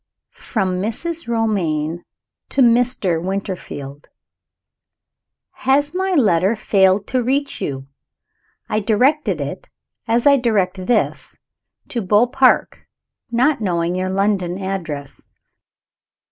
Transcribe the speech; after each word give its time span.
I. 0.35 0.39
From 0.41 0.81
Mrs. 0.81 1.27
Romayne 1.27 2.03
to 2.49 2.63
Mr. 2.63 3.21
Winterfield. 3.23 4.07
HAS 5.51 5.93
my 5.93 6.13
letter 6.15 6.55
failed 6.55 7.05
to 7.05 7.21
reach 7.21 7.61
you? 7.61 7.85
I 8.67 8.79
directed 8.79 9.39
it 9.39 9.69
(as 10.07 10.25
I 10.25 10.37
direct 10.37 10.87
this) 10.87 11.37
to 11.89 12.01
Beaupark, 12.01 12.87
not 13.29 13.61
knowing 13.61 13.93
your 13.93 14.09
London 14.09 14.57
address. 14.57 15.21